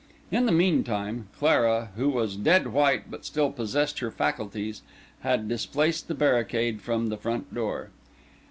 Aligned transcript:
In 0.31 0.47
the 0.47 0.51
meantime, 0.51 1.27
Clara, 1.37 1.89
who 1.95 2.09
was 2.09 2.35
dead 2.35 2.73
white 2.73 3.11
but 3.11 3.23
still 3.23 3.51
possessed 3.51 3.99
her 3.99 4.09
faculties, 4.09 4.81
had 5.19 5.47
displaced 5.47 6.07
the 6.07 6.15
barricade 6.15 6.81
from 6.81 7.09
the 7.09 7.17
front 7.17 7.53
door. 7.53 7.91